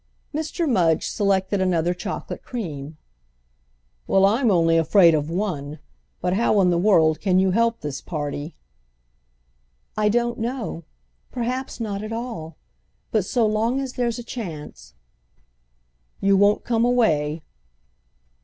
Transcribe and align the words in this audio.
Mr. 0.33 0.67
Mudge 0.67 1.05
selected 1.05 1.61
another 1.61 1.93
chocolate 1.93 2.41
cream. 2.41 2.97
"Well, 4.07 4.25
I'm 4.25 4.49
only 4.49 4.75
afraid 4.75 5.13
of 5.13 5.29
one! 5.29 5.77
But 6.21 6.33
how 6.33 6.59
in 6.61 6.71
the 6.71 6.77
world 6.79 7.21
can 7.21 7.37
you 7.37 7.51
help 7.51 7.81
this 7.81 8.01
party?" 8.01 8.55
"I 9.95 10.09
don't 10.09 10.39
know—perhaps 10.39 11.79
not 11.79 12.01
at 12.01 12.11
all. 12.11 12.57
But 13.11 13.25
so 13.25 13.45
long 13.45 13.79
as 13.79 13.93
there's 13.93 14.17
a 14.17 14.23
chance—" 14.23 14.95
"You 16.19 16.35
won't 16.35 16.63
come 16.63 16.83
away?" 16.83 17.43